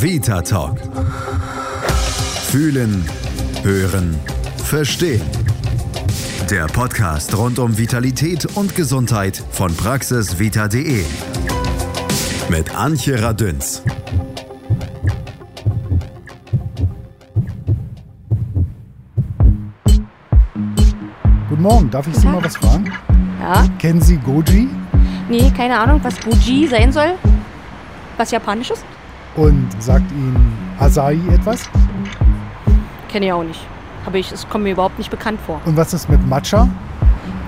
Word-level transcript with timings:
Vita 0.00 0.40
Talk. 0.42 0.78
Fühlen, 2.50 3.04
hören, 3.64 4.16
verstehen. 4.64 5.20
Der 6.48 6.66
Podcast 6.66 7.36
rund 7.36 7.58
um 7.58 7.76
Vitalität 7.76 8.46
und 8.56 8.76
Gesundheit 8.76 9.42
von 9.50 9.74
praxisvita.de. 9.74 11.02
Mit 12.48 12.76
Antje 12.76 13.20
Radünz. 13.20 13.82
Guten 21.48 21.62
Morgen, 21.62 21.90
darf 21.90 22.06
ich 22.06 22.14
Sie 22.14 22.28
mal 22.28 22.44
was 22.44 22.56
fragen? 22.56 22.92
Ja? 23.40 23.66
Kennen 23.80 24.00
Sie 24.00 24.16
Goji? 24.18 24.68
Nee, 25.28 25.52
keine 25.56 25.76
Ahnung, 25.76 25.98
was 26.04 26.14
Buji 26.20 26.68
sein 26.68 26.92
soll. 26.92 27.14
Was 28.16 28.30
Japanisches? 28.30 28.84
Und 29.38 29.68
sagt 29.78 30.10
Ihnen 30.10 30.58
Asahi 30.80 31.20
etwas? 31.32 31.70
Kenne 33.08 33.26
ich 33.26 33.32
auch 33.32 33.44
nicht. 33.44 33.60
Aber 34.04 34.18
ich, 34.18 34.32
es 34.32 34.48
kommt 34.48 34.64
mir 34.64 34.72
überhaupt 34.72 34.98
nicht 34.98 35.10
bekannt 35.10 35.40
vor. 35.46 35.60
Und 35.64 35.76
was 35.76 35.94
ist 35.94 36.08
mit 36.08 36.26
Matcha? 36.26 36.68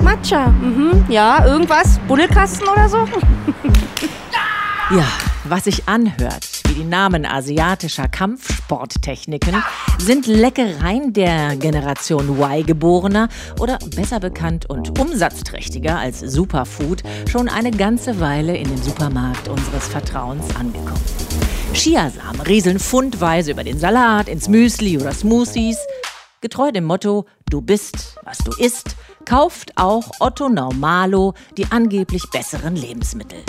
Matcha, 0.00 0.46
mhm, 0.48 1.04
ja, 1.08 1.44
irgendwas? 1.44 1.98
Buddelkasten 2.06 2.68
oder 2.68 2.88
so? 2.88 2.98
Ja, 4.90 5.04
was 5.44 5.64
sich 5.64 5.88
anhört 5.88 6.49
die 6.80 6.86
Namen 6.86 7.26
asiatischer 7.26 8.08
Kampfsporttechniken, 8.08 9.62
sind 9.98 10.26
Leckereien 10.26 11.12
der 11.12 11.56
Generation 11.56 12.40
Y-Geborener 12.40 13.28
oder 13.58 13.78
besser 13.94 14.18
bekannt 14.18 14.64
und 14.70 14.98
umsatzträchtiger 14.98 15.98
als 15.98 16.20
Superfood 16.20 17.02
schon 17.30 17.50
eine 17.50 17.70
ganze 17.70 18.18
Weile 18.18 18.56
in 18.56 18.66
den 18.66 18.82
Supermarkt 18.82 19.46
unseres 19.48 19.88
Vertrauens 19.88 20.56
angekommen. 20.56 21.04
Chiasamen 21.74 22.40
rieseln 22.40 22.78
fundweise 22.78 23.50
über 23.50 23.62
den 23.62 23.78
Salat, 23.78 24.26
ins 24.26 24.48
Müsli 24.48 24.96
oder 24.96 25.12
Smoothies. 25.12 25.76
Getreu 26.40 26.72
dem 26.72 26.84
Motto, 26.84 27.26
du 27.50 27.60
bist, 27.60 28.16
was 28.24 28.38
du 28.38 28.52
isst, 28.52 28.96
kauft 29.26 29.72
auch 29.76 30.10
Otto 30.18 30.48
Normalo 30.48 31.34
die 31.58 31.66
angeblich 31.70 32.22
besseren 32.32 32.74
Lebensmittel. 32.74 33.40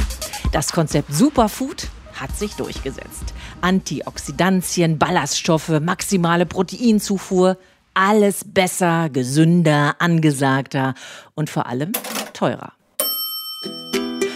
Das 0.52 0.74
Konzept 0.74 1.14
Superfood 1.14 1.88
hat 2.22 2.38
sich 2.38 2.54
durchgesetzt. 2.54 3.34
Antioxidantien, 3.62 5.00
Ballaststoffe, 5.00 5.80
maximale 5.82 6.46
Proteinzufuhr, 6.46 7.58
alles 7.94 8.46
besser, 8.46 9.10
gesünder, 9.10 9.96
angesagter 10.00 10.94
und 11.36 11.50
vor 11.50 11.66
allem 11.66 11.92
teurer. 12.34 12.74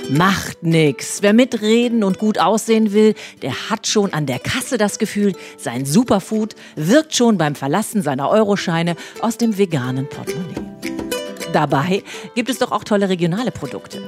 Macht 0.10 0.62
nix. 0.62 1.24
Wer 1.24 1.34
mitreden 1.34 2.04
und 2.04 2.20
gut 2.20 2.38
aussehen 2.38 2.94
will, 2.94 3.16
der 3.42 3.70
hat 3.70 3.88
schon 3.88 4.14
an 4.14 4.28
der 4.28 4.38
Kasse 4.38 4.78
das 4.78 5.00
Gefühl, 5.00 5.34
sein 5.58 5.86
Superfood 5.86 6.56
wirkt 6.76 7.16
schon 7.16 7.40
beim 7.40 7.56
Verlassen 7.56 8.04
seiner 8.04 8.30
Euroscheine 8.30 8.96
aus 9.22 9.38
dem 9.38 9.58
veganen 9.58 10.08
Portemonnaie. 10.08 10.62
Dabei 11.54 12.04
gibt 12.36 12.50
es 12.50 12.60
doch 12.60 12.72
auch 12.72 12.84
tolle 12.84 13.10
regionale 13.10 13.50
Produkte, 13.50 14.00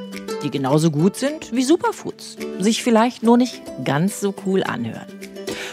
die 0.47 0.57
genauso 0.57 0.91
gut 0.91 1.17
sind 1.17 1.53
wie 1.53 1.63
Superfoods, 1.63 2.37
sich 2.59 2.81
vielleicht 2.81 3.21
nur 3.21 3.37
nicht 3.37 3.61
ganz 3.83 4.21
so 4.21 4.33
cool 4.45 4.63
anhören. 4.63 5.07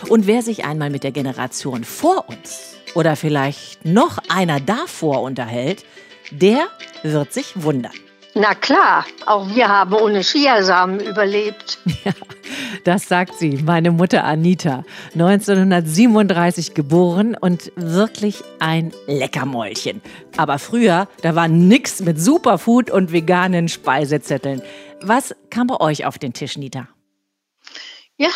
Und 0.09 0.27
wer 0.27 0.43
sich 0.43 0.65
einmal 0.65 0.91
mit 0.91 1.05
der 1.05 1.13
Generation 1.13 1.85
vor 1.85 2.29
uns 2.29 2.75
oder 2.95 3.15
vielleicht 3.15 3.85
noch 3.85 4.19
einer 4.29 4.59
davor 4.59 5.23
unterhält, 5.23 5.85
der 6.33 6.67
wird 7.05 7.33
sich 7.33 7.63
wundern. 7.63 7.93
Na 8.35 8.55
klar, 8.57 9.07
auch 9.27 9.49
wir 9.55 9.69
haben 9.69 9.95
ohne 9.95 10.23
Chiasamen 10.23 11.01
überlebt. 11.01 11.79
Ja, 12.05 12.13
das 12.83 13.09
sagt 13.09 13.39
sie, 13.39 13.63
meine 13.63 13.91
Mutter 13.93 14.25
Anita, 14.25 14.85
1937 15.13 16.75
geboren 16.75 17.37
und 17.41 17.71
wirklich 17.77 18.43
ein 18.59 18.93
Leckermäulchen. 19.07 20.03
Aber 20.37 20.59
früher, 20.59 21.09
da 21.23 21.35
war 21.35 21.49
nix 21.49 22.01
mit 22.01 22.21
Superfood 22.21 22.91
und 22.91 23.13
veganen 23.13 23.69
Speisezetteln. 23.69 24.63
Was 25.01 25.35
kam 25.51 25.69
bei 25.69 25.81
euch 25.81 26.07
auf 26.07 26.19
den 26.19 26.33
Tisch, 26.33 26.57
Nita? 26.57 26.89
Ja, 28.17 28.31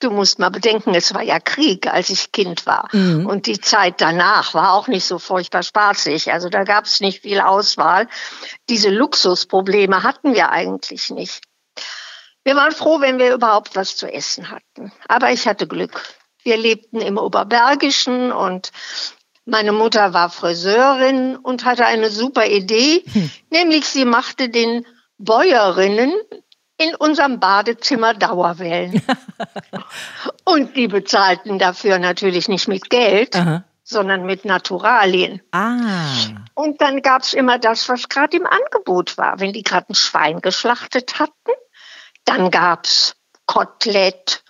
du 0.00 0.10
musst 0.10 0.38
mal 0.38 0.50
bedenken, 0.50 0.94
es 0.94 1.14
war 1.14 1.22
ja 1.22 1.40
Krieg, 1.40 1.86
als 1.86 2.10
ich 2.10 2.32
Kind 2.32 2.66
war. 2.66 2.88
Mhm. 2.92 3.26
Und 3.26 3.46
die 3.46 3.60
Zeit 3.60 4.00
danach 4.00 4.52
war 4.52 4.74
auch 4.74 4.88
nicht 4.88 5.04
so 5.04 5.18
furchtbar 5.18 5.62
spaßig. 5.62 6.32
Also 6.32 6.48
da 6.50 6.64
gab 6.64 6.84
es 6.84 7.00
nicht 7.00 7.22
viel 7.22 7.40
Auswahl. 7.40 8.08
Diese 8.68 8.90
Luxusprobleme 8.90 10.02
hatten 10.02 10.34
wir 10.34 10.50
eigentlich 10.50 11.10
nicht. 11.10 11.40
Wir 12.44 12.56
waren 12.56 12.72
froh, 12.72 13.00
wenn 13.00 13.18
wir 13.18 13.34
überhaupt 13.34 13.76
was 13.76 13.96
zu 13.96 14.12
essen 14.12 14.50
hatten. 14.50 14.92
Aber 15.08 15.30
ich 15.30 15.46
hatte 15.46 15.66
Glück. 15.66 16.02
Wir 16.42 16.56
lebten 16.56 17.00
im 17.00 17.18
Oberbergischen 17.18 18.32
und 18.32 18.72
meine 19.44 19.72
Mutter 19.72 20.12
war 20.12 20.30
Friseurin 20.30 21.36
und 21.36 21.64
hatte 21.64 21.86
eine 21.86 22.10
super 22.10 22.46
Idee, 22.46 23.04
hm. 23.12 23.30
nämlich 23.50 23.86
sie 23.86 24.04
machte 24.04 24.48
den 24.48 24.86
Bäuerinnen 25.18 26.12
in 26.78 26.94
unserem 26.96 27.38
Badezimmer 27.38 28.14
Dauerwellen. 28.14 29.02
und 30.44 30.76
die 30.76 30.88
bezahlten 30.88 31.58
dafür 31.58 31.98
natürlich 31.98 32.48
nicht 32.48 32.66
mit 32.66 32.90
Geld, 32.90 33.36
Aha. 33.36 33.64
sondern 33.84 34.26
mit 34.26 34.44
Naturalien. 34.44 35.42
Ah. 35.52 35.78
Und 36.54 36.80
dann 36.80 37.02
gab 37.02 37.22
es 37.22 37.34
immer 37.34 37.58
das, 37.58 37.88
was 37.88 38.08
gerade 38.08 38.36
im 38.36 38.46
Angebot 38.46 39.16
war. 39.18 39.38
Wenn 39.38 39.52
die 39.52 39.62
gerade 39.62 39.90
ein 39.90 39.94
Schwein 39.94 40.40
geschlachtet 40.40 41.18
hatten, 41.18 41.52
dann 42.24 42.50
gab 42.50 42.84
es 42.84 43.14
Kotelett, 43.46 44.42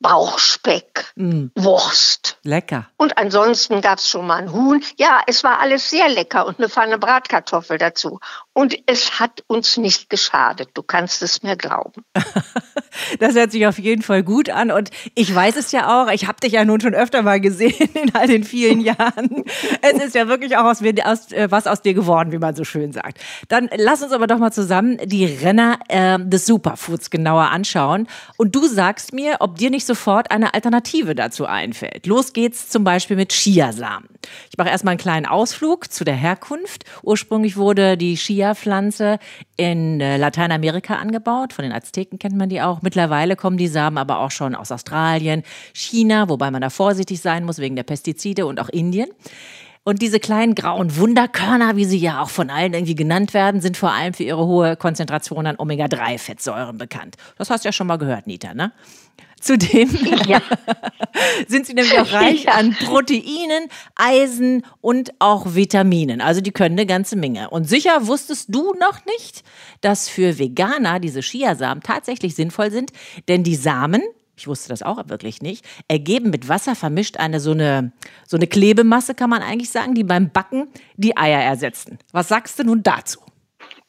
Bauchspeck, 0.00 1.12
mm. 1.16 1.48
Wurst. 1.56 2.38
Lecker. 2.42 2.88
Und 2.96 3.18
ansonsten 3.18 3.82
gab 3.82 3.98
es 3.98 4.08
schon 4.08 4.26
mal 4.26 4.36
ein 4.36 4.52
Huhn. 4.52 4.82
Ja, 4.96 5.20
es 5.26 5.44
war 5.44 5.58
alles 5.60 5.90
sehr 5.90 6.08
lecker 6.08 6.46
und 6.46 6.58
eine 6.58 6.70
Pfanne 6.70 6.98
Bratkartoffel 6.98 7.76
dazu. 7.76 8.18
Und 8.52 8.76
es 8.86 9.20
hat 9.20 9.44
uns 9.46 9.76
nicht 9.76 10.10
geschadet. 10.10 10.70
Du 10.74 10.82
kannst 10.82 11.22
es 11.22 11.44
mir 11.44 11.56
glauben. 11.56 12.04
das 13.20 13.34
hört 13.34 13.52
sich 13.52 13.66
auf 13.68 13.78
jeden 13.78 14.02
Fall 14.02 14.24
gut 14.24 14.50
an. 14.50 14.72
Und 14.72 14.90
ich 15.14 15.32
weiß 15.32 15.54
es 15.56 15.70
ja 15.70 16.02
auch. 16.02 16.10
Ich 16.10 16.26
habe 16.26 16.40
dich 16.40 16.52
ja 16.52 16.64
nun 16.64 16.80
schon 16.80 16.94
öfter 16.94 17.22
mal 17.22 17.40
gesehen 17.40 17.88
in 17.94 18.12
all 18.14 18.26
den 18.26 18.42
vielen 18.42 18.80
Jahren. 18.80 19.44
es 19.82 20.02
ist 20.02 20.16
ja 20.16 20.26
wirklich 20.26 20.56
auch 20.56 20.64
aus, 20.64 20.82
aus, 20.82 21.32
äh, 21.32 21.46
was 21.50 21.68
aus 21.68 21.82
dir 21.82 21.94
geworden, 21.94 22.32
wie 22.32 22.38
man 22.38 22.56
so 22.56 22.64
schön 22.64 22.92
sagt. 22.92 23.20
Dann 23.48 23.70
lass 23.76 24.02
uns 24.02 24.12
aber 24.12 24.26
doch 24.26 24.38
mal 24.38 24.52
zusammen 24.52 24.98
die 25.04 25.26
Renner 25.26 25.78
äh, 25.88 26.18
des 26.18 26.44
Superfoods 26.46 27.10
genauer 27.10 27.50
anschauen. 27.50 28.08
Und 28.36 28.56
du 28.56 28.66
sagst 28.66 29.12
mir, 29.12 29.36
ob 29.38 29.58
dir 29.58 29.70
nicht 29.70 29.86
sofort 29.86 30.32
eine 30.32 30.54
Alternative 30.54 31.14
dazu 31.14 31.46
einfällt. 31.46 32.06
Los 32.06 32.32
geht's 32.32 32.68
zum 32.68 32.82
Beispiel 32.82 33.16
mit 33.16 33.32
Chiasamen. 33.32 34.08
Ich 34.50 34.58
mache 34.58 34.68
erstmal 34.68 34.92
einen 34.92 35.00
kleinen 35.00 35.26
Ausflug 35.26 35.92
zu 35.92 36.04
der 36.04 36.14
Herkunft. 36.14 36.84
Ursprünglich 37.02 37.56
wurde 37.56 37.96
die 37.96 38.16
Chia-Pflanze 38.40 39.18
in 39.56 40.00
äh, 40.00 40.16
Lateinamerika 40.16 40.96
angebaut. 40.96 41.52
Von 41.52 41.64
den 41.64 41.72
Azteken 41.72 42.18
kennt 42.18 42.36
man 42.36 42.48
die 42.48 42.62
auch. 42.62 42.82
Mittlerweile 42.82 43.36
kommen 43.36 43.58
die 43.58 43.68
Samen 43.68 43.98
aber 43.98 44.20
auch 44.20 44.30
schon 44.30 44.54
aus 44.54 44.72
Australien, 44.72 45.42
China, 45.74 46.28
wobei 46.28 46.50
man 46.50 46.62
da 46.62 46.70
vorsichtig 46.70 47.20
sein 47.20 47.44
muss 47.44 47.58
wegen 47.58 47.76
der 47.76 47.82
Pestizide 47.82 48.46
und 48.46 48.60
auch 48.60 48.68
Indien. 48.68 49.10
Und 49.82 50.02
diese 50.02 50.20
kleinen 50.20 50.54
grauen 50.54 50.96
Wunderkörner, 50.96 51.76
wie 51.76 51.86
sie 51.86 51.98
ja 51.98 52.22
auch 52.22 52.28
von 52.28 52.50
allen 52.50 52.74
irgendwie 52.74 52.94
genannt 52.94 53.32
werden, 53.32 53.60
sind 53.60 53.76
vor 53.76 53.92
allem 53.92 54.12
für 54.12 54.24
ihre 54.24 54.46
hohe 54.46 54.76
Konzentration 54.76 55.46
an 55.46 55.56
Omega-3-Fettsäuren 55.58 56.76
bekannt. 56.76 57.16
Das 57.38 57.48
hast 57.48 57.64
du 57.64 57.68
ja 57.68 57.72
schon 57.72 57.86
mal 57.86 57.96
gehört, 57.96 58.26
Nita, 58.26 58.52
ne? 58.52 58.72
Zudem 59.40 59.88
ja. 60.26 60.42
sind 61.48 61.66
sie 61.66 61.74
nämlich 61.74 61.98
auch 61.98 62.12
reich 62.12 62.44
ja. 62.44 62.52
an 62.52 62.74
Proteinen, 62.74 63.68
Eisen 63.96 64.64
und 64.82 65.12
auch 65.18 65.54
Vitaminen. 65.54 66.20
Also 66.20 66.42
die 66.42 66.52
können 66.52 66.78
eine 66.78 66.86
ganze 66.86 67.16
Menge. 67.16 67.48
Und 67.50 67.68
sicher 67.68 68.06
wusstest 68.06 68.54
du 68.54 68.74
noch 68.74 69.04
nicht, 69.06 69.42
dass 69.80 70.08
für 70.08 70.38
Veganer 70.38 71.00
diese 71.00 71.20
Chiasamen 71.20 71.82
tatsächlich 71.82 72.34
sinnvoll 72.34 72.70
sind, 72.70 72.92
denn 73.28 73.42
die 73.42 73.56
Samen, 73.56 74.02
ich 74.36 74.46
wusste 74.46 74.68
das 74.68 74.82
auch 74.82 75.08
wirklich 75.08 75.40
nicht, 75.40 75.64
ergeben 75.88 76.28
mit 76.30 76.48
Wasser 76.48 76.76
vermischt 76.76 77.16
eine 77.16 77.40
so 77.40 77.52
eine 77.52 77.92
so 78.26 78.36
eine 78.36 78.46
Klebemasse, 78.46 79.14
kann 79.14 79.30
man 79.30 79.42
eigentlich 79.42 79.70
sagen, 79.70 79.94
die 79.94 80.04
beim 80.04 80.30
Backen 80.30 80.68
die 80.96 81.16
Eier 81.16 81.40
ersetzen. 81.40 81.98
Was 82.12 82.28
sagst 82.28 82.58
du 82.58 82.64
nun 82.64 82.82
dazu? 82.82 83.20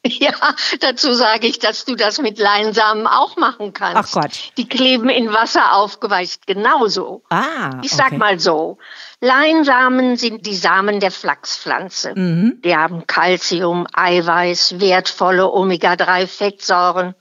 Ja, 0.22 0.32
dazu 0.80 1.14
sage 1.14 1.46
ich, 1.46 1.58
dass 1.58 1.84
du 1.84 1.94
das 1.94 2.18
mit 2.18 2.38
Leinsamen 2.38 3.06
auch 3.06 3.36
machen 3.36 3.72
kannst. 3.72 4.16
Ach 4.16 4.22
Gott. 4.22 4.52
Die 4.56 4.68
kleben 4.68 5.08
in 5.08 5.32
Wasser 5.32 5.74
aufgeweicht 5.74 6.46
genauso. 6.46 7.22
Ah. 7.30 7.80
Ich 7.82 7.92
sag 7.92 8.08
okay. 8.08 8.16
mal 8.16 8.40
so. 8.40 8.78
Leinsamen 9.20 10.16
sind 10.16 10.44
die 10.46 10.56
Samen 10.56 10.98
der 10.98 11.12
Flachspflanze. 11.12 12.14
Mhm. 12.16 12.60
Die 12.64 12.76
haben 12.76 13.06
Kalzium, 13.06 13.86
Eiweiß, 13.92 14.80
wertvolle 14.80 15.48
Omega-3-Fettsäuren. 15.48 17.14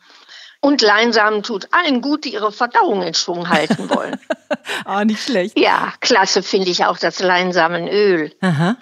Und 0.63 0.83
Leinsamen 0.83 1.41
tut 1.41 1.67
allen 1.71 2.01
gut, 2.01 2.23
die 2.23 2.33
ihre 2.33 2.51
Verdauung 2.51 3.01
in 3.01 3.15
Schwung 3.15 3.49
halten 3.49 3.89
wollen. 3.89 4.19
ah, 4.85 5.03
nicht 5.03 5.23
schlecht. 5.23 5.57
Ja, 5.57 5.93
klasse 6.01 6.43
finde 6.43 6.69
ich 6.69 6.85
auch 6.85 6.99
das 6.99 7.19
Leinsamenöl. 7.19 8.31
Aha. 8.41 8.77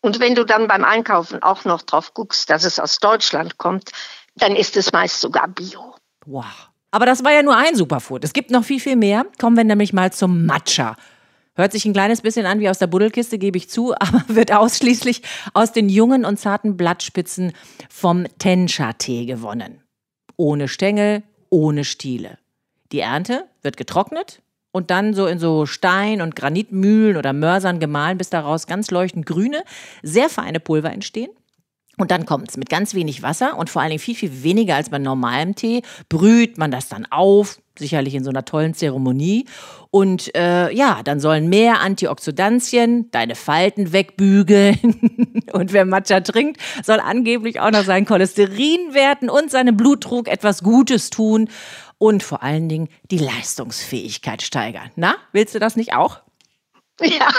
Und 0.00 0.20
wenn 0.20 0.34
du 0.34 0.44
dann 0.44 0.68
beim 0.68 0.84
Einkaufen 0.84 1.42
auch 1.42 1.64
noch 1.64 1.82
drauf 1.82 2.14
guckst, 2.14 2.48
dass 2.50 2.64
es 2.64 2.78
aus 2.78 2.98
Deutschland 2.98 3.58
kommt, 3.58 3.90
dann 4.36 4.54
ist 4.54 4.76
es 4.76 4.92
meist 4.92 5.20
sogar 5.20 5.48
Bio. 5.48 5.94
Wow. 6.26 6.68
Aber 6.90 7.04
das 7.06 7.24
war 7.24 7.32
ja 7.32 7.42
nur 7.42 7.56
ein 7.56 7.74
Superfood. 7.74 8.24
Es 8.24 8.32
gibt 8.32 8.50
noch 8.50 8.64
viel, 8.64 8.80
viel 8.80 8.96
mehr. 8.96 9.26
Kommen 9.38 9.56
wir 9.56 9.64
nämlich 9.64 9.92
mal 9.92 10.12
zum 10.12 10.46
Matcha. 10.46 10.96
Hört 11.54 11.72
sich 11.72 11.84
ein 11.84 11.92
kleines 11.92 12.22
bisschen 12.22 12.46
an 12.46 12.60
wie 12.60 12.68
aus 12.68 12.78
der 12.78 12.86
Buddelkiste, 12.86 13.36
gebe 13.36 13.58
ich 13.58 13.68
zu, 13.68 13.92
aber 13.98 14.22
wird 14.28 14.52
ausschließlich 14.52 15.22
aus 15.54 15.72
den 15.72 15.88
jungen 15.88 16.24
und 16.24 16.38
zarten 16.38 16.76
Blattspitzen 16.76 17.52
vom 17.90 18.26
Tencha-Tee 18.38 19.26
gewonnen. 19.26 19.82
Ohne 20.36 20.68
Stängel, 20.68 21.24
ohne 21.50 21.84
Stiele. 21.84 22.38
Die 22.92 23.00
Ernte 23.00 23.48
wird 23.62 23.76
getrocknet 23.76 24.40
und 24.78 24.90
dann 24.90 25.12
so 25.12 25.26
in 25.26 25.38
so 25.38 25.66
Stein- 25.66 26.22
und 26.22 26.36
Granitmühlen 26.36 27.16
oder 27.16 27.32
Mörsern 27.32 27.80
gemahlen, 27.80 28.16
bis 28.16 28.30
daraus 28.30 28.66
ganz 28.66 28.90
leuchtend 28.90 29.26
grüne, 29.26 29.62
sehr 30.02 30.30
feine 30.30 30.60
Pulver 30.60 30.92
entstehen. 30.92 31.30
Und 31.98 32.12
dann 32.12 32.26
kommt 32.26 32.48
es 32.48 32.56
mit 32.56 32.70
ganz 32.70 32.94
wenig 32.94 33.22
Wasser 33.22 33.58
und 33.58 33.68
vor 33.68 33.82
allen 33.82 33.90
Dingen 33.90 34.00
viel, 34.00 34.14
viel 34.14 34.44
weniger 34.44 34.76
als 34.76 34.88
bei 34.88 34.98
normalem 34.98 35.56
Tee, 35.56 35.82
brüht 36.08 36.56
man 36.56 36.70
das 36.70 36.88
dann 36.88 37.06
auf, 37.10 37.58
sicherlich 37.76 38.14
in 38.14 38.22
so 38.22 38.30
einer 38.30 38.44
tollen 38.44 38.72
Zeremonie. 38.72 39.46
Und 39.90 40.32
äh, 40.36 40.72
ja, 40.72 41.00
dann 41.02 41.18
sollen 41.18 41.48
mehr 41.48 41.80
Antioxidantien 41.80 43.10
deine 43.10 43.34
Falten 43.34 43.92
wegbügeln. 43.92 44.78
und 45.52 45.72
wer 45.72 45.84
Matcha 45.84 46.20
trinkt, 46.20 46.60
soll 46.84 47.00
angeblich 47.00 47.58
auch 47.58 47.72
noch 47.72 47.82
seinen 47.82 48.06
Cholesterinwerten 48.06 49.28
und 49.28 49.50
seinem 49.50 49.76
Blutdruck 49.76 50.28
etwas 50.28 50.62
Gutes 50.62 51.10
tun 51.10 51.48
und 51.98 52.22
vor 52.22 52.42
allen 52.42 52.68
Dingen 52.68 52.88
die 53.10 53.18
Leistungsfähigkeit 53.18 54.42
steigern. 54.42 54.90
Na, 54.96 55.16
willst 55.32 55.54
du 55.54 55.58
das 55.58 55.76
nicht 55.76 55.94
auch? 55.94 56.22
Ja, 57.00 57.30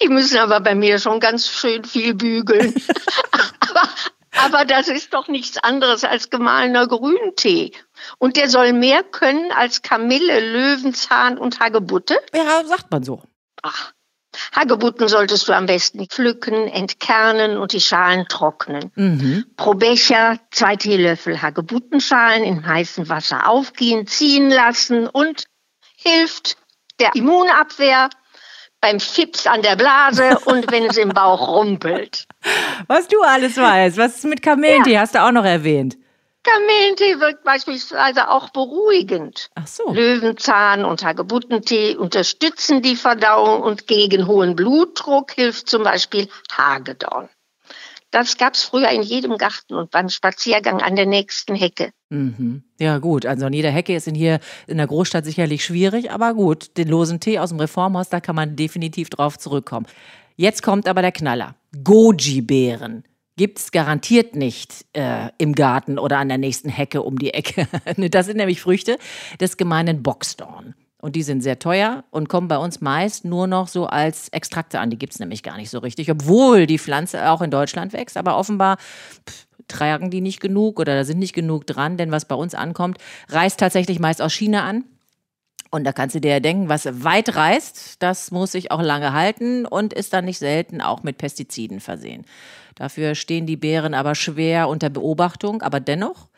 die 0.00 0.08
müssen 0.08 0.38
aber 0.38 0.60
bei 0.60 0.74
mir 0.74 0.98
schon 0.98 1.20
ganz 1.20 1.48
schön 1.48 1.84
viel 1.84 2.14
bügeln. 2.14 2.74
aber, 3.60 3.88
aber 4.36 4.64
das 4.64 4.88
ist 4.88 5.14
doch 5.14 5.28
nichts 5.28 5.56
anderes 5.58 6.04
als 6.04 6.30
gemahlener 6.30 6.88
Grüntee. 6.88 7.72
Und 8.18 8.36
der 8.36 8.48
soll 8.48 8.72
mehr 8.72 9.04
können 9.04 9.52
als 9.52 9.82
Kamille, 9.82 10.40
Löwenzahn 10.40 11.38
und 11.38 11.60
Hagebutte? 11.60 12.18
Ja, 12.34 12.64
sagt 12.64 12.90
man 12.90 13.04
so. 13.04 13.22
Ach, 13.62 13.92
Hagebutten 14.52 15.08
solltest 15.08 15.48
du 15.48 15.52
am 15.52 15.66
besten 15.66 16.06
pflücken, 16.06 16.68
entkernen 16.68 17.56
und 17.56 17.72
die 17.72 17.80
Schalen 17.80 18.26
trocknen. 18.28 18.90
Mhm. 18.94 19.46
Pro 19.56 19.74
Becher 19.74 20.38
zwei 20.50 20.76
Teelöffel 20.76 21.40
Hagebuttenschalen 21.40 22.44
in 22.44 22.66
heißem 22.66 23.08
Wasser 23.08 23.48
aufgehen, 23.48 24.06
ziehen 24.06 24.50
lassen 24.50 25.06
und 25.06 25.44
hilft 25.96 26.56
der 27.00 27.14
Immunabwehr 27.14 28.10
beim 28.80 29.00
Fips 29.00 29.46
an 29.46 29.62
der 29.62 29.76
Blase 29.76 30.38
und 30.44 30.70
wenn 30.70 30.84
es 30.84 30.96
im 30.96 31.10
Bauch 31.10 31.48
rumpelt. 31.48 32.26
Was 32.86 33.08
du 33.08 33.20
alles 33.22 33.56
weißt, 33.56 33.96
was 33.96 34.16
ist 34.16 34.24
mit 34.24 34.42
Kamillentee, 34.42 34.92
ja. 34.92 35.00
hast 35.00 35.14
du 35.14 35.22
auch 35.22 35.32
noch 35.32 35.44
erwähnt. 35.44 35.96
Kamillentee 36.48 37.20
wirkt 37.20 37.44
beispielsweise 37.44 38.30
auch 38.30 38.50
beruhigend. 38.50 39.50
Ach 39.54 39.66
so. 39.66 39.92
Löwenzahn 39.92 40.84
und 40.84 41.04
Hagebuttentee 41.04 41.96
unterstützen 41.96 42.82
die 42.82 42.96
Verdauung 42.96 43.62
und 43.62 43.86
gegen 43.86 44.26
hohen 44.26 44.56
Blutdruck 44.56 45.32
hilft 45.32 45.68
zum 45.68 45.82
Beispiel 45.82 46.28
Hagedorn. 46.50 47.28
Das 48.10 48.38
gab 48.38 48.54
es 48.54 48.62
früher 48.62 48.88
in 48.88 49.02
jedem 49.02 49.36
Garten 49.36 49.74
und 49.74 49.90
beim 49.90 50.08
Spaziergang 50.08 50.80
an 50.80 50.96
der 50.96 51.04
nächsten 51.04 51.54
Hecke. 51.54 51.90
Mhm. 52.08 52.62
Ja, 52.80 52.98
gut. 52.98 53.26
Also 53.26 53.44
an 53.44 53.52
jeder 53.52 53.70
Hecke 53.70 53.94
ist 53.94 54.08
in 54.08 54.14
hier 54.14 54.40
in 54.66 54.78
der 54.78 54.86
Großstadt 54.86 55.26
sicherlich 55.26 55.62
schwierig, 55.62 56.10
aber 56.10 56.32
gut, 56.32 56.78
den 56.78 56.88
losen 56.88 57.20
Tee 57.20 57.38
aus 57.38 57.50
dem 57.50 57.60
Reformhaus, 57.60 58.08
da 58.08 58.20
kann 58.20 58.34
man 58.34 58.56
definitiv 58.56 59.10
drauf 59.10 59.38
zurückkommen. 59.38 59.86
Jetzt 60.36 60.62
kommt 60.62 60.88
aber 60.88 61.02
der 61.02 61.12
Knaller. 61.12 61.56
Goji-Beeren 61.84 63.04
gibt 63.38 63.58
es 63.58 63.70
garantiert 63.70 64.36
nicht 64.36 64.84
äh, 64.92 65.30
im 65.38 65.54
Garten 65.54 65.98
oder 65.98 66.18
an 66.18 66.28
der 66.28 66.36
nächsten 66.36 66.68
Hecke 66.68 67.02
um 67.02 67.18
die 67.18 67.32
Ecke. 67.32 67.66
das 68.10 68.26
sind 68.26 68.36
nämlich 68.36 68.60
Früchte 68.60 68.98
des 69.40 69.56
gemeinen 69.56 70.02
Boxdorn. 70.02 70.74
Und 71.00 71.14
die 71.14 71.22
sind 71.22 71.42
sehr 71.42 71.60
teuer 71.60 72.04
und 72.10 72.28
kommen 72.28 72.48
bei 72.48 72.58
uns 72.58 72.80
meist 72.80 73.24
nur 73.24 73.46
noch 73.46 73.68
so 73.68 73.86
als 73.86 74.28
Extrakte 74.30 74.80
an. 74.80 74.90
Die 74.90 74.98
gibt 74.98 75.12
es 75.12 75.20
nämlich 75.20 75.44
gar 75.44 75.56
nicht 75.56 75.70
so 75.70 75.78
richtig, 75.78 76.10
obwohl 76.10 76.66
die 76.66 76.78
Pflanze 76.78 77.30
auch 77.30 77.40
in 77.40 77.52
Deutschland 77.52 77.92
wächst. 77.92 78.16
Aber 78.16 78.36
offenbar 78.36 78.78
pff, 78.78 79.46
tragen 79.68 80.10
die 80.10 80.20
nicht 80.20 80.40
genug 80.40 80.80
oder 80.80 80.96
da 80.96 81.04
sind 81.04 81.20
nicht 81.20 81.34
genug 81.34 81.66
dran, 81.66 81.96
denn 81.96 82.10
was 82.10 82.24
bei 82.24 82.34
uns 82.34 82.54
ankommt, 82.54 82.98
reist 83.28 83.60
tatsächlich 83.60 84.00
meist 84.00 84.20
aus 84.20 84.34
China 84.34 84.64
an. 84.64 84.84
Und 85.70 85.84
da 85.84 85.92
kannst 85.92 86.16
du 86.16 86.20
dir 86.20 86.32
ja 86.32 86.40
denken, 86.40 86.68
was 86.68 87.04
weit 87.04 87.36
reist, 87.36 88.02
das 88.02 88.30
muss 88.30 88.52
sich 88.52 88.70
auch 88.70 88.82
lange 88.82 89.12
halten 89.12 89.66
und 89.66 89.92
ist 89.92 90.14
dann 90.14 90.24
nicht 90.24 90.38
selten 90.38 90.80
auch 90.80 91.02
mit 91.02 91.18
Pestiziden 91.18 91.80
versehen. 91.80 92.24
Dafür 92.78 93.16
stehen 93.16 93.44
die 93.46 93.56
Beeren 93.56 93.92
aber 93.92 94.14
schwer 94.14 94.68
unter 94.68 94.88
Beobachtung, 94.88 95.62
aber 95.62 95.80
dennoch 95.80 96.28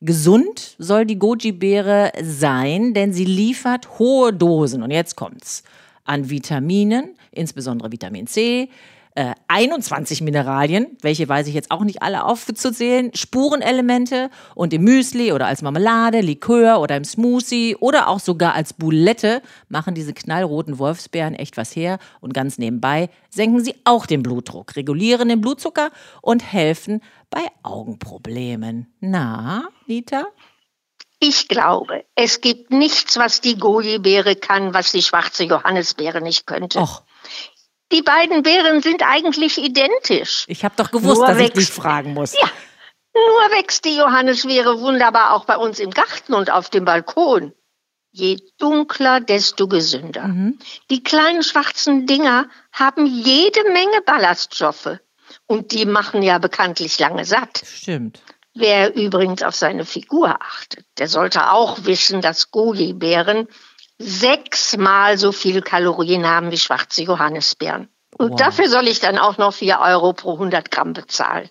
gesund 0.00 0.76
soll 0.78 1.04
die 1.04 1.18
Goji-Beere 1.18 2.12
sein, 2.22 2.94
denn 2.94 3.12
sie 3.12 3.26
liefert 3.26 3.98
hohe 3.98 4.32
Dosen, 4.32 4.82
und 4.82 4.90
jetzt 4.90 5.14
kommt's, 5.14 5.62
an 6.04 6.30
Vitaminen, 6.30 7.10
insbesondere 7.32 7.92
Vitamin 7.92 8.26
C, 8.26 8.70
äh, 9.20 9.34
21 9.48 10.22
Mineralien, 10.22 10.96
welche 11.02 11.28
weiß 11.28 11.46
ich 11.46 11.54
jetzt 11.54 11.70
auch 11.70 11.84
nicht 11.84 12.02
alle 12.02 12.24
aufzuzählen, 12.24 13.10
Spurenelemente 13.14 14.30
und 14.54 14.72
im 14.72 14.84
Müsli 14.84 15.32
oder 15.32 15.46
als 15.46 15.60
Marmelade, 15.60 16.22
Likör 16.22 16.80
oder 16.80 16.96
im 16.96 17.04
Smoothie 17.04 17.76
oder 17.76 18.08
auch 18.08 18.18
sogar 18.18 18.54
als 18.54 18.72
Boulette 18.72 19.42
machen 19.68 19.94
diese 19.94 20.14
knallroten 20.14 20.78
Wolfsbeeren 20.78 21.34
echt 21.34 21.58
was 21.58 21.76
her 21.76 21.98
und 22.20 22.32
ganz 22.32 22.56
nebenbei 22.56 23.10
senken 23.28 23.62
sie 23.62 23.74
auch 23.84 24.06
den 24.06 24.22
Blutdruck, 24.22 24.74
regulieren 24.74 25.28
den 25.28 25.42
Blutzucker 25.42 25.90
und 26.22 26.42
helfen 26.42 27.02
bei 27.28 27.46
Augenproblemen. 27.62 28.86
Na, 29.00 29.68
Nita? 29.86 30.24
Ich 31.18 31.48
glaube, 31.48 32.06
es 32.14 32.40
gibt 32.40 32.70
nichts, 32.70 33.18
was 33.18 33.42
die 33.42 33.58
Goji-Beere 33.58 34.36
kann, 34.36 34.72
was 34.72 34.92
die 34.92 35.02
schwarze 35.02 35.44
Johannisbeere 35.44 36.22
nicht 36.22 36.46
könnte. 36.46 36.78
Och. 36.78 37.02
Die 37.92 38.02
beiden 38.02 38.42
Beeren 38.42 38.82
sind 38.82 39.02
eigentlich 39.02 39.58
identisch. 39.58 40.44
Ich 40.46 40.64
habe 40.64 40.74
doch 40.76 40.90
gewusst, 40.90 41.18
Nur 41.18 41.26
dass 41.26 41.38
wächst, 41.38 41.56
ich 41.56 41.66
dich 41.66 41.74
fragen 41.74 42.14
muss. 42.14 42.34
Ja, 42.34 42.48
nur 43.14 43.58
wächst 43.58 43.84
die 43.84 43.96
Johannisbeere 43.96 44.80
wunderbar 44.80 45.34
auch 45.34 45.44
bei 45.44 45.56
uns 45.56 45.80
im 45.80 45.90
Garten 45.90 46.34
und 46.34 46.50
auf 46.50 46.70
dem 46.70 46.84
Balkon. 46.84 47.52
Je 48.12 48.38
dunkler, 48.58 49.20
desto 49.20 49.68
gesünder. 49.68 50.28
Mhm. 50.28 50.58
Die 50.90 51.02
kleinen 51.02 51.42
schwarzen 51.42 52.06
Dinger 52.06 52.48
haben 52.72 53.06
jede 53.06 53.62
Menge 53.72 54.00
Ballaststoffe. 54.04 54.98
Und 55.46 55.72
die 55.72 55.86
machen 55.86 56.22
ja 56.22 56.38
bekanntlich 56.38 56.98
lange 56.98 57.24
satt. 57.24 57.62
Stimmt. 57.64 58.20
Wer 58.52 58.96
übrigens 58.96 59.44
auf 59.44 59.54
seine 59.54 59.84
Figur 59.84 60.42
achtet, 60.42 60.84
der 60.98 61.06
sollte 61.06 61.52
auch 61.52 61.84
wissen, 61.84 62.20
dass 62.20 62.50
Goji-Beeren 62.50 63.46
sechsmal 64.00 65.18
so 65.18 65.30
viel 65.30 65.60
Kalorien 65.60 66.26
haben 66.26 66.50
wie 66.50 66.58
schwarze 66.58 67.02
Johannisbeeren. 67.02 67.88
Und 68.16 68.30
wow. 68.30 68.38
dafür 68.38 68.68
soll 68.68 68.88
ich 68.88 69.00
dann 69.00 69.18
auch 69.18 69.38
noch 69.38 69.52
vier 69.52 69.78
Euro 69.80 70.14
pro 70.14 70.32
100 70.34 70.70
Gramm 70.70 70.94
bezahlen. 70.94 71.48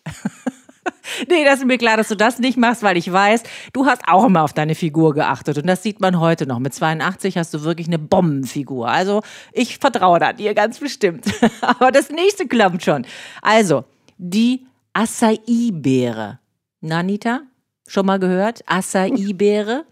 nee, 1.30 1.46
das 1.46 1.60
ist 1.60 1.66
mir 1.66 1.78
klar, 1.78 1.98
dass 1.98 2.08
du 2.08 2.16
das 2.16 2.40
nicht 2.40 2.58
machst, 2.58 2.82
weil 2.82 2.98
ich 2.98 3.12
weiß, 3.12 3.44
du 3.72 3.86
hast 3.86 4.02
auch 4.08 4.26
immer 4.26 4.44
auf 4.44 4.54
deine 4.54 4.74
Figur 4.76 5.14
geachtet. 5.14 5.58
Und 5.60 5.68
das 5.68 5.84
sieht 5.84 6.02
man 6.02 6.20
heute 6.20 6.48
noch. 6.48 6.60
Mit 6.60 6.74
82 6.74 7.38
hast 7.38 7.54
du 7.54 7.64
wirklich 7.64 7.88
eine 7.88 8.00
Bombenfigur. 8.00 8.90
Also 8.90 9.22
ich 9.54 9.78
vertraue 9.78 10.20
da 10.20 10.34
dir 10.34 10.54
ganz 10.56 10.80
bestimmt. 10.80 11.26
Aber 11.62 11.92
das 11.92 12.10
nächste 12.10 12.48
klappt 12.48 12.84
schon. 12.84 13.06
Also, 13.42 13.86
die 14.18 14.66
Acai-Beere. 14.94 16.40
Na, 16.82 17.00
Anita? 17.00 17.42
Schon 17.88 18.06
mal 18.08 18.20
gehört? 18.20 18.64
Acai-Beere? 18.66 19.86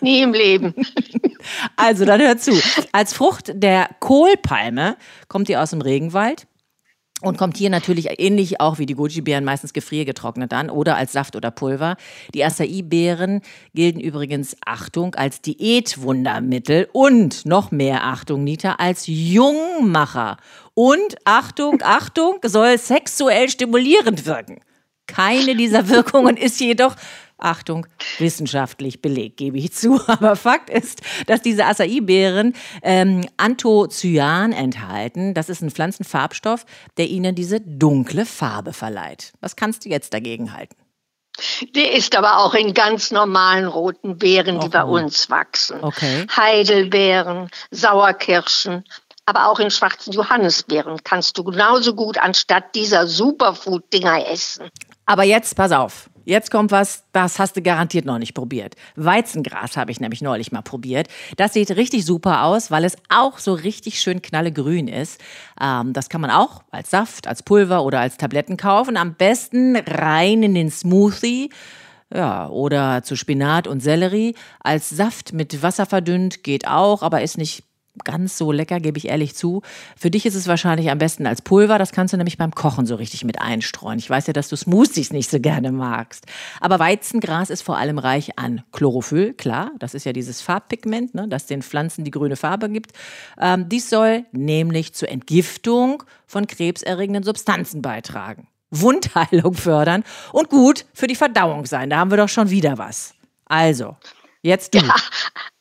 Nie 0.00 0.22
im 0.22 0.32
Leben. 0.32 0.74
Also, 1.76 2.04
dann 2.04 2.20
hör 2.20 2.38
zu. 2.38 2.52
Als 2.92 3.12
Frucht 3.12 3.52
der 3.54 3.88
Kohlpalme 4.00 4.96
kommt 5.28 5.48
die 5.48 5.56
aus 5.56 5.70
dem 5.70 5.80
Regenwald 5.80 6.46
und 7.22 7.38
kommt 7.38 7.56
hier 7.56 7.70
natürlich 7.70 8.20
ähnlich 8.20 8.60
auch 8.60 8.78
wie 8.78 8.84
die 8.84 8.94
Goji-Beeren 8.94 9.44
meistens 9.44 9.72
gefriergetrocknet 9.72 10.52
an 10.52 10.68
oder 10.68 10.96
als 10.96 11.12
Saft 11.12 11.34
oder 11.34 11.50
Pulver. 11.50 11.96
Die 12.34 12.44
Acai-Beeren 12.44 13.40
gelten 13.74 14.00
übrigens, 14.00 14.56
Achtung, 14.64 15.14
als 15.14 15.40
Diätwundermittel 15.40 16.88
und 16.92 17.46
noch 17.46 17.70
mehr 17.70 18.04
Achtung, 18.04 18.44
Nita, 18.44 18.72
als 18.72 19.04
Jungmacher. 19.06 20.36
Und 20.74 21.16
Achtung, 21.24 21.80
Achtung, 21.82 22.38
soll 22.44 22.76
sexuell 22.76 23.48
stimulierend 23.48 24.26
wirken. 24.26 24.60
Keine 25.06 25.56
dieser 25.56 25.88
Wirkungen 25.88 26.36
ist 26.36 26.60
jedoch 26.60 26.96
Achtung, 27.38 27.86
wissenschaftlich 28.18 29.02
belegt, 29.02 29.36
gebe 29.36 29.58
ich 29.58 29.72
zu. 29.72 30.00
Aber 30.06 30.36
Fakt 30.36 30.70
ist, 30.70 31.02
dass 31.26 31.42
diese 31.42 31.66
Acai-Beeren 31.66 32.54
ähm, 32.82 33.26
Anthocyan 33.36 34.52
enthalten. 34.52 35.34
Das 35.34 35.48
ist 35.48 35.62
ein 35.62 35.70
Pflanzenfarbstoff, 35.70 36.64
der 36.96 37.08
ihnen 37.08 37.34
diese 37.34 37.60
dunkle 37.60 38.26
Farbe 38.26 38.72
verleiht. 38.72 39.32
Was 39.40 39.56
kannst 39.56 39.84
du 39.84 39.88
jetzt 39.88 40.14
dagegen 40.14 40.52
halten? 40.52 40.76
Der 41.74 41.92
ist 41.92 42.16
aber 42.16 42.38
auch 42.38 42.54
in 42.54 42.72
ganz 42.72 43.10
normalen 43.10 43.66
roten 43.66 44.16
Beeren, 44.16 44.58
die 44.60 44.68
oh. 44.68 44.70
bei 44.70 44.84
uns 44.84 45.28
wachsen. 45.28 45.82
Okay. 45.82 46.26
Heidelbeeren, 46.34 47.50
Sauerkirschen, 47.70 48.84
aber 49.26 49.48
auch 49.48 49.58
in 49.58 49.70
schwarzen 49.70 50.12
Johannisbeeren 50.12 51.02
kannst 51.04 51.36
du 51.36 51.44
genauso 51.44 51.94
gut 51.94 52.16
anstatt 52.16 52.74
dieser 52.74 53.06
Superfood-Dinger 53.06 54.28
essen. 54.28 54.70
Aber 55.04 55.24
jetzt 55.24 55.56
pass 55.56 55.72
auf. 55.72 56.08
Jetzt 56.26 56.50
kommt 56.50 56.72
was, 56.72 57.04
das 57.12 57.38
hast 57.38 57.56
du 57.56 57.62
garantiert 57.62 58.04
noch 58.04 58.18
nicht 58.18 58.34
probiert. 58.34 58.74
Weizengras 58.96 59.76
habe 59.76 59.92
ich 59.92 60.00
nämlich 60.00 60.22
neulich 60.22 60.50
mal 60.50 60.60
probiert. 60.60 61.06
Das 61.36 61.52
sieht 61.52 61.70
richtig 61.70 62.04
super 62.04 62.42
aus, 62.42 62.72
weil 62.72 62.84
es 62.84 62.96
auch 63.08 63.38
so 63.38 63.54
richtig 63.54 64.00
schön 64.00 64.20
knallegrün 64.20 64.88
ist. 64.88 65.20
Ähm, 65.60 65.92
das 65.92 66.08
kann 66.08 66.20
man 66.20 66.32
auch 66.32 66.64
als 66.72 66.90
Saft, 66.90 67.28
als 67.28 67.44
Pulver 67.44 67.84
oder 67.84 68.00
als 68.00 68.16
Tabletten 68.16 68.56
kaufen. 68.56 68.96
Am 68.96 69.14
besten 69.14 69.76
rein 69.76 70.42
in 70.42 70.56
den 70.56 70.68
Smoothie. 70.68 71.50
Ja, 72.12 72.48
oder 72.48 73.04
zu 73.04 73.14
Spinat 73.14 73.68
und 73.68 73.78
Sellerie. 73.78 74.34
Als 74.58 74.88
Saft 74.88 75.32
mit 75.32 75.62
Wasser 75.62 75.86
verdünnt 75.86 76.42
geht 76.42 76.66
auch, 76.66 77.02
aber 77.02 77.22
ist 77.22 77.38
nicht 77.38 77.62
ganz 78.04 78.38
so 78.38 78.52
lecker, 78.52 78.80
gebe 78.80 78.98
ich 78.98 79.08
ehrlich 79.08 79.34
zu. 79.34 79.62
Für 79.96 80.10
dich 80.10 80.26
ist 80.26 80.34
es 80.34 80.48
wahrscheinlich 80.48 80.90
am 80.90 80.98
besten 80.98 81.26
als 81.26 81.42
Pulver. 81.42 81.78
Das 81.78 81.92
kannst 81.92 82.12
du 82.12 82.16
nämlich 82.16 82.38
beim 82.38 82.54
Kochen 82.54 82.86
so 82.86 82.94
richtig 82.94 83.24
mit 83.24 83.40
einstreuen. 83.40 83.98
Ich 83.98 84.08
weiß 84.08 84.26
ja, 84.26 84.32
dass 84.32 84.48
du 84.48 84.56
Smoothies 84.56 85.12
nicht 85.12 85.30
so 85.30 85.40
gerne 85.40 85.72
magst. 85.72 86.26
Aber 86.60 86.78
Weizengras 86.78 87.50
ist 87.50 87.62
vor 87.62 87.76
allem 87.76 87.98
reich 87.98 88.38
an 88.38 88.62
Chlorophyll, 88.72 89.34
klar. 89.34 89.70
Das 89.78 89.94
ist 89.94 90.04
ja 90.04 90.12
dieses 90.12 90.40
Farbpigment, 90.40 91.14
ne, 91.14 91.28
das 91.28 91.46
den 91.46 91.62
Pflanzen 91.62 92.04
die 92.04 92.10
grüne 92.10 92.36
Farbe 92.36 92.68
gibt. 92.68 92.92
Ähm, 93.40 93.68
dies 93.68 93.90
soll 93.90 94.24
nämlich 94.32 94.94
zur 94.94 95.08
Entgiftung 95.08 96.02
von 96.26 96.46
krebserregenden 96.46 97.22
Substanzen 97.24 97.82
beitragen. 97.82 98.48
Wundheilung 98.70 99.54
fördern 99.54 100.04
und 100.32 100.50
gut 100.50 100.86
für 100.92 101.06
die 101.06 101.14
Verdauung 101.14 101.66
sein. 101.66 101.90
Da 101.90 101.98
haben 101.98 102.10
wir 102.10 102.16
doch 102.16 102.28
schon 102.28 102.50
wieder 102.50 102.78
was. 102.78 103.14
Also, 103.44 103.96
jetzt 104.42 104.74
du. 104.74 104.78
Ja, 104.78 104.94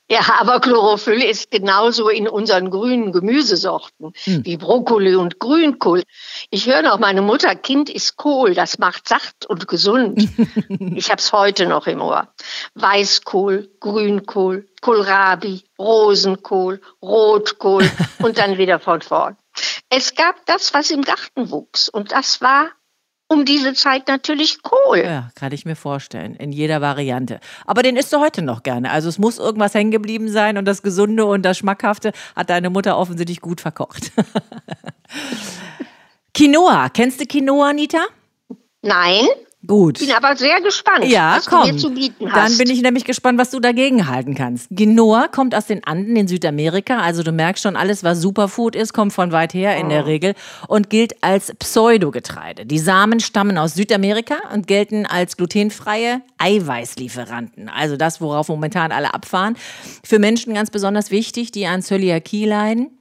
ja, 0.08 0.22
aber 0.40 0.60
Chlorophyll 0.60 1.24
ist 1.24 1.50
genauso 1.50 2.10
in 2.10 2.28
unseren 2.28 2.70
grünen 2.70 3.12
Gemüsesorten 3.12 4.14
hm. 4.24 4.46
wie 4.46 4.58
Brokkoli 4.58 5.16
und 5.16 5.40
Grünkohl. 5.40 6.04
Ich 6.52 6.68
höre 6.68 6.84
noch, 6.84 7.00
meine 7.00 7.24
Mutter, 7.24 7.56
Kind 7.56 7.90
ist 7.90 8.16
Kohl, 8.16 8.54
das 8.54 8.78
macht 8.78 9.08
sacht 9.08 9.48
und 9.48 9.68
gesund. 9.68 10.20
ich 10.96 11.10
habe 11.10 11.20
es 11.20 11.34
heute 11.34 11.66
noch 11.66 11.88
im 11.88 12.02
Ohr. 12.02 12.28
Weißkohl, 12.76 13.72
Grünkohl, 13.80 14.68
Kohlrabi, 14.82 15.64
Rosenkohl, 15.80 16.82
Rotkohl 17.02 17.90
und 18.20 18.38
dann 18.38 18.60
wieder 18.60 18.80
von 18.80 19.02
vorn. 19.02 19.38
Es 19.90 20.14
gab 20.14 20.46
das, 20.46 20.72
was 20.76 20.92
im 20.92 21.02
Garten 21.02 21.50
wuchs 21.50 21.90
und 21.90 22.12
das 22.12 22.42
war 22.42 22.70
um 23.28 23.46
diese 23.46 23.74
Zeit 23.74 24.08
natürlich 24.08 24.62
Kohl. 24.62 25.00
Ja, 25.00 25.30
kann 25.36 25.52
ich 25.52 25.66
mir 25.66 25.76
vorstellen. 25.76 26.36
In 26.36 26.52
jeder 26.52 26.82
Variante. 26.82 27.40
Aber 27.66 27.82
den 27.82 27.96
isst 27.96 28.14
du 28.14 28.20
heute 28.20 28.42
noch 28.42 28.64
gerne. 28.64 28.92
Also 28.92 29.10
es 29.10 29.18
muss 29.18 29.40
irgendwas 29.40 29.74
hängen 29.74 29.92
geblieben 29.92 30.30
sein 30.30 30.58
und 30.58 30.66
das 30.66 30.84
Gesunde 30.84 31.26
und 31.26 31.44
das 31.44 31.58
Schmackhafte 31.58 32.12
hat 32.36 32.50
deine 32.50 32.70
Mutter 32.70 32.98
offensichtlich 32.98 33.42
gut 33.42 33.62
verkocht. 33.62 34.12
Quinoa. 36.34 36.90
Kennst 36.90 37.20
du 37.20 37.26
Quinoa, 37.26 37.70
Anita? 37.70 38.06
Nein. 38.82 39.26
Gut. 39.68 40.00
Bin 40.00 40.12
aber 40.12 40.36
sehr 40.36 40.62
gespannt, 40.62 41.06
ja, 41.06 41.36
was 41.38 41.46
komm. 41.48 41.68
du 41.68 41.74
mir 41.74 41.78
zu 41.80 41.90
bieten 41.92 42.32
hast. 42.32 42.36
Dann 42.36 42.58
bin 42.58 42.70
ich 42.74 42.82
nämlich 42.82 43.04
gespannt, 43.06 43.40
was 43.40 43.52
du 43.52 43.60
dagegen 43.60 44.08
halten 44.08 44.36
kannst. 44.36 44.70
Quinoa 44.76 45.28
kommt 45.28 45.56
aus 45.56 45.66
den 45.68 45.84
Anden 45.86 46.16
in 46.16 46.28
Südamerika, 46.28 47.00
also 47.00 47.24
du 47.24 47.32
merkst 47.32 47.64
schon, 47.64 47.76
alles, 47.76 48.04
was 48.04 48.22
Superfood 48.22 48.76
ist, 48.76 48.94
kommt 48.94 49.14
von 49.14 49.32
weit 49.32 49.54
her 49.54 49.78
in 49.78 49.90
der 49.90 50.04
Oh. 50.04 50.06
Regel 50.08 50.34
und 50.68 50.90
gilt 50.90 51.24
als 51.24 51.54
Pseudogetreide. 51.56 52.66
Die 52.66 52.80
Samen 52.80 53.20
stammen 53.20 53.58
aus 53.58 53.74
Südamerika 53.76 54.36
und 54.54 54.68
gelten 54.68 55.06
als 55.06 55.38
glutenfreie 55.38 56.22
Eiweißlieferanten, 56.38 57.70
also 57.70 57.98
das, 57.98 58.22
worauf 58.22 58.50
momentan 58.50 58.92
alle 58.92 59.14
abfahren. 59.14 59.56
Für 60.04 60.20
Menschen 60.20 60.54
ganz 60.54 60.70
besonders 60.70 61.12
wichtig, 61.12 61.52
die 61.52 61.66
an 61.66 61.82
Zöliakie 61.82 62.46
leiden. 62.46 62.95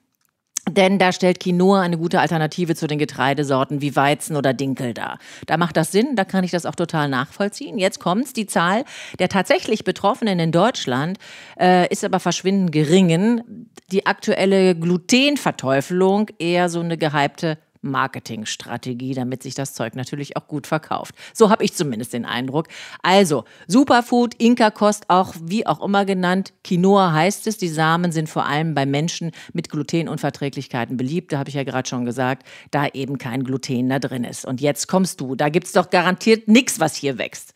Denn 0.70 0.98
da 0.98 1.12
stellt 1.12 1.40
Quinoa 1.40 1.82
eine 1.82 1.98
gute 1.98 2.20
Alternative 2.20 2.74
zu 2.74 2.86
den 2.86 2.98
Getreidesorten 2.98 3.82
wie 3.82 3.96
Weizen 3.96 4.34
oder 4.34 4.54
Dinkel 4.54 4.94
dar. 4.94 5.18
Da 5.46 5.58
macht 5.58 5.76
das 5.76 5.92
Sinn, 5.92 6.16
da 6.16 6.24
kann 6.24 6.42
ich 6.42 6.50
das 6.50 6.64
auch 6.64 6.74
total 6.74 7.08
nachvollziehen. 7.08 7.78
Jetzt 7.78 8.00
kommt's, 8.00 8.32
die 8.32 8.46
Zahl 8.46 8.84
der 9.18 9.28
tatsächlich 9.28 9.84
Betroffenen 9.84 10.38
in 10.38 10.52
Deutschland 10.52 11.18
äh, 11.60 11.86
ist 11.92 12.04
aber 12.04 12.18
verschwindend 12.18 12.72
geringen. 12.72 13.70
Die 13.92 14.06
aktuelle 14.06 14.74
Glutenverteufelung 14.74 16.30
eher 16.38 16.70
so 16.70 16.80
eine 16.80 16.96
gehypte 16.96 17.58
Marketingstrategie, 17.84 19.14
damit 19.14 19.42
sich 19.42 19.54
das 19.54 19.74
Zeug 19.74 19.94
natürlich 19.94 20.36
auch 20.36 20.48
gut 20.48 20.66
verkauft. 20.66 21.14
So 21.32 21.50
habe 21.50 21.64
ich 21.64 21.74
zumindest 21.74 22.12
den 22.12 22.24
Eindruck. 22.24 22.68
Also, 23.02 23.44
Superfood, 23.66 24.34
Inka-Kost, 24.38 25.04
auch 25.08 25.34
wie 25.40 25.66
auch 25.66 25.82
immer 25.82 26.04
genannt, 26.04 26.52
Quinoa 26.64 27.12
heißt 27.12 27.46
es. 27.46 27.58
Die 27.58 27.68
Samen 27.68 28.10
sind 28.10 28.28
vor 28.28 28.46
allem 28.46 28.74
bei 28.74 28.86
Menschen 28.86 29.30
mit 29.52 29.70
Glutenunverträglichkeiten 29.70 30.96
beliebt. 30.96 31.32
Da 31.32 31.38
habe 31.38 31.48
ich 31.48 31.54
ja 31.54 31.64
gerade 31.64 31.88
schon 31.88 32.04
gesagt, 32.04 32.46
da 32.70 32.86
eben 32.88 33.18
kein 33.18 33.44
Gluten 33.44 33.88
da 33.88 33.98
drin 33.98 34.24
ist. 34.24 34.44
Und 34.44 34.60
jetzt 34.60 34.88
kommst 34.88 35.20
du. 35.20 35.34
Da 35.34 35.48
gibt's 35.48 35.72
doch 35.72 35.90
garantiert 35.90 36.48
nichts, 36.48 36.80
was 36.80 36.96
hier 36.96 37.18
wächst. 37.18 37.54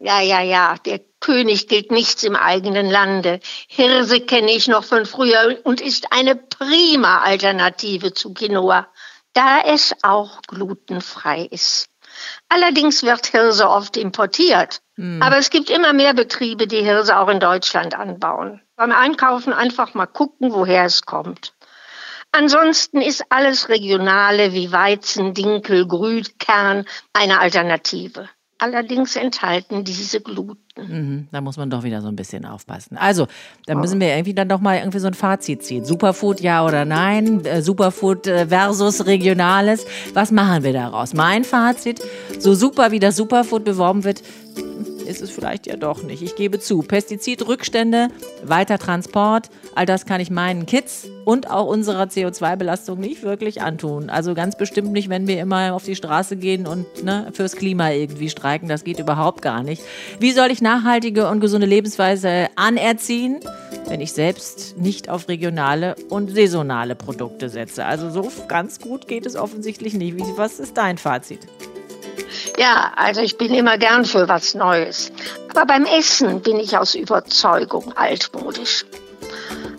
Ja, 0.00 0.20
ja, 0.20 0.42
ja, 0.42 0.76
der 0.84 1.00
König 1.20 1.68
gilt 1.68 1.90
nichts 1.90 2.24
im 2.24 2.36
eigenen 2.36 2.90
Lande. 2.90 3.40
Hirse 3.68 4.20
kenne 4.20 4.50
ich 4.50 4.68
noch 4.68 4.84
von 4.84 5.06
früher 5.06 5.58
und 5.64 5.80
ist 5.80 6.12
eine 6.12 6.36
prima 6.36 7.22
Alternative 7.22 8.12
zu 8.12 8.34
Quinoa, 8.34 8.86
da 9.34 9.60
es 9.60 9.94
auch 10.02 10.40
glutenfrei 10.42 11.42
ist. 11.50 11.88
Allerdings 12.48 13.02
wird 13.02 13.26
Hirse 13.26 13.68
oft 13.68 13.96
importiert. 13.96 14.80
Aber 15.20 15.36
es 15.38 15.50
gibt 15.50 15.70
immer 15.70 15.92
mehr 15.92 16.14
Betriebe, 16.14 16.66
die 16.66 16.82
Hirse 16.82 17.18
auch 17.18 17.28
in 17.28 17.40
Deutschland 17.40 17.94
anbauen. 17.94 18.62
Beim 18.76 18.92
Einkaufen 18.92 19.52
einfach 19.52 19.94
mal 19.94 20.06
gucken, 20.06 20.52
woher 20.52 20.84
es 20.84 21.02
kommt. 21.02 21.54
Ansonsten 22.30 23.00
ist 23.00 23.24
alles 23.28 23.68
Regionale 23.68 24.52
wie 24.52 24.72
Weizen, 24.72 25.34
Dinkel, 25.34 25.86
Grünkern 25.86 26.84
eine 27.12 27.38
Alternative. 27.40 28.28
Allerdings 28.64 29.14
enthalten 29.14 29.84
diese 29.84 30.22
Gluten. 30.22 30.58
Mhm, 30.88 31.28
da 31.30 31.42
muss 31.42 31.58
man 31.58 31.68
doch 31.68 31.82
wieder 31.82 32.00
so 32.00 32.08
ein 32.08 32.16
bisschen 32.16 32.46
aufpassen. 32.46 32.96
Also, 32.96 33.26
da 33.66 33.74
müssen 33.74 34.00
wir 34.00 34.08
irgendwie 34.08 34.32
dann 34.32 34.48
doch 34.48 34.60
mal 34.60 34.78
irgendwie 34.78 35.00
so 35.00 35.06
ein 35.06 35.12
Fazit 35.12 35.62
ziehen. 35.62 35.84
Superfood, 35.84 36.40
ja 36.40 36.64
oder 36.64 36.86
nein? 36.86 37.44
Äh, 37.44 37.60
Superfood 37.60 38.26
äh, 38.26 38.46
versus 38.46 39.04
Regionales. 39.04 39.84
Was 40.14 40.30
machen 40.30 40.62
wir 40.62 40.72
daraus? 40.72 41.12
Mein 41.12 41.44
Fazit, 41.44 42.00
so 42.38 42.54
super 42.54 42.90
wie 42.90 43.00
das 43.00 43.16
Superfood 43.16 43.66
beworben 43.66 44.02
wird, 44.02 44.22
ist 45.04 45.22
es 45.22 45.30
vielleicht 45.30 45.66
ja 45.66 45.76
doch 45.76 46.02
nicht. 46.02 46.22
Ich 46.22 46.36
gebe 46.36 46.58
zu. 46.58 46.80
Pestizidrückstände, 46.82 48.08
weiter 48.42 48.78
Transport, 48.78 49.50
all 49.74 49.86
das 49.86 50.06
kann 50.06 50.20
ich 50.20 50.30
meinen 50.30 50.66
Kids 50.66 51.08
und 51.24 51.50
auch 51.50 51.66
unserer 51.66 52.04
CO2-Belastung 52.04 53.00
nicht 53.00 53.22
wirklich 53.22 53.62
antun. 53.62 54.10
Also 54.10 54.34
ganz 54.34 54.56
bestimmt 54.56 54.92
nicht, 54.92 55.08
wenn 55.08 55.26
wir 55.26 55.40
immer 55.40 55.74
auf 55.74 55.84
die 55.84 55.96
Straße 55.96 56.36
gehen 56.36 56.66
und 56.66 57.04
ne, 57.04 57.30
fürs 57.32 57.56
Klima 57.56 57.90
irgendwie 57.90 58.30
streiken. 58.30 58.68
Das 58.68 58.84
geht 58.84 58.98
überhaupt 58.98 59.42
gar 59.42 59.62
nicht. 59.62 59.82
Wie 60.20 60.32
soll 60.32 60.50
ich 60.50 60.60
nachhaltige 60.60 61.28
und 61.28 61.40
gesunde 61.40 61.66
Lebensweise 61.66 62.48
anerziehen, 62.56 63.40
wenn 63.88 64.00
ich 64.00 64.12
selbst 64.12 64.76
nicht 64.78 65.08
auf 65.08 65.28
regionale 65.28 65.96
und 66.08 66.30
saisonale 66.30 66.94
Produkte 66.94 67.48
setze? 67.48 67.84
Also 67.84 68.10
so 68.10 68.30
ganz 68.48 68.80
gut 68.80 69.08
geht 69.08 69.26
es 69.26 69.36
offensichtlich 69.36 69.94
nicht. 69.94 70.16
Was 70.36 70.60
ist 70.60 70.76
dein 70.76 70.98
Fazit? 70.98 71.40
Ja, 72.56 72.92
also 72.96 73.20
ich 73.20 73.36
bin 73.36 73.52
immer 73.52 73.78
gern 73.78 74.04
für 74.04 74.28
was 74.28 74.54
Neues. 74.54 75.12
Aber 75.50 75.66
beim 75.66 75.84
Essen 75.84 76.40
bin 76.40 76.58
ich 76.58 76.76
aus 76.76 76.94
Überzeugung 76.94 77.92
altmodisch. 77.96 78.84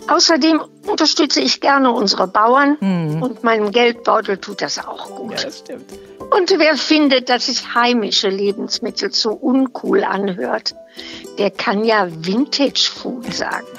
Außerdem 0.08 0.62
unterstütze 0.86 1.40
ich 1.40 1.60
gerne 1.60 1.90
unsere 1.90 2.28
Bauern 2.28 2.76
und 3.20 3.42
meinem 3.42 3.72
Geldbeutel 3.72 4.38
tut 4.38 4.62
das 4.62 4.78
auch 4.78 5.10
gut. 5.16 5.44
das 5.44 5.58
stimmt. 5.60 5.92
Und 6.30 6.50
wer 6.58 6.76
findet, 6.76 7.28
dass 7.28 7.46
sich 7.46 7.74
heimische 7.74 8.28
Lebensmittel 8.28 9.10
zu 9.10 9.30
uncool 9.30 10.02
anhört, 10.02 10.74
der 11.38 11.50
kann 11.50 11.84
ja 11.84 12.08
Vintage 12.10 12.90
Food 12.92 13.32
sagen. 13.32 13.66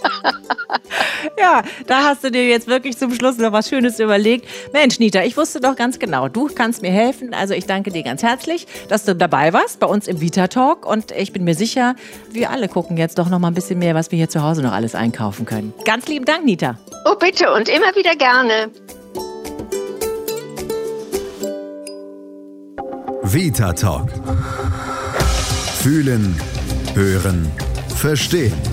Ja, 1.43 1.61
da 1.87 2.03
hast 2.05 2.23
du 2.23 2.31
dir 2.31 2.47
jetzt 2.47 2.67
wirklich 2.67 2.97
zum 2.97 3.13
Schluss 3.13 3.37
noch 3.37 3.51
was 3.51 3.67
Schönes 3.67 3.99
überlegt. 3.99 4.47
Mensch, 4.71 4.97
Nita, 4.97 5.23
ich 5.23 5.35
wusste 5.35 5.59
doch 5.59 5.75
ganz 5.75 5.99
genau, 5.99 6.29
du 6.29 6.47
kannst 6.47 6.81
mir 6.81 6.91
helfen. 6.91 7.33
Also 7.33 7.53
ich 7.53 7.65
danke 7.65 7.91
dir 7.91 8.01
ganz 8.01 8.23
herzlich, 8.23 8.65
dass 8.87 9.03
du 9.03 9.13
dabei 9.13 9.51
warst 9.51 9.81
bei 9.81 9.87
uns 9.87 10.07
im 10.07 10.21
Vita 10.21 10.47
Talk. 10.47 10.85
Und 10.85 11.11
ich 11.11 11.33
bin 11.33 11.43
mir 11.43 11.53
sicher, 11.53 11.97
wir 12.31 12.49
alle 12.49 12.69
gucken 12.69 12.95
jetzt 12.95 13.19
doch 13.19 13.27
noch 13.27 13.39
mal 13.39 13.49
ein 13.49 13.55
bisschen 13.55 13.77
mehr, 13.77 13.93
was 13.93 14.09
wir 14.09 14.17
hier 14.17 14.29
zu 14.29 14.41
Hause 14.41 14.61
noch 14.61 14.71
alles 14.71 14.95
einkaufen 14.95 15.45
können. 15.45 15.73
Ganz 15.83 16.07
lieben 16.07 16.23
Dank, 16.23 16.45
Nita. 16.45 16.79
Oh 17.03 17.15
bitte 17.19 17.51
und 17.51 17.67
immer 17.67 17.93
wieder 17.93 18.15
gerne. 18.15 18.71
Vita 23.23 23.73
Talk. 23.73 24.07
Fühlen, 25.81 26.39
hören, 26.95 27.51
verstehen. 27.97 28.72